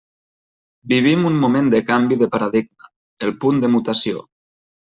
[0.93, 2.91] Vivim un moment de canvi de paradigma,
[3.29, 4.27] el punt de mutació.